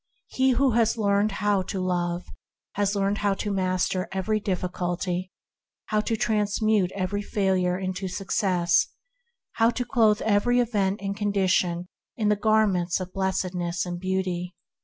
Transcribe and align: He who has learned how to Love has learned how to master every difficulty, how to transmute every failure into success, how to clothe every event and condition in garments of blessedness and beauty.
He 0.29 0.53
who 0.53 0.71
has 0.71 0.97
learned 0.97 1.31
how 1.33 1.61
to 1.61 1.79
Love 1.79 2.23
has 2.71 2.95
learned 2.95 3.19
how 3.19 3.35
to 3.35 3.51
master 3.53 4.07
every 4.11 4.39
difficulty, 4.39 5.31
how 5.89 6.01
to 6.01 6.15
transmute 6.15 6.91
every 6.93 7.21
failure 7.21 7.77
into 7.77 8.07
success, 8.07 8.87
how 9.57 9.69
to 9.69 9.85
clothe 9.85 10.23
every 10.23 10.59
event 10.59 11.01
and 11.03 11.15
condition 11.15 11.85
in 12.17 12.29
garments 12.29 12.99
of 12.99 13.13
blessedness 13.13 13.85
and 13.85 13.99
beauty. 13.99 14.55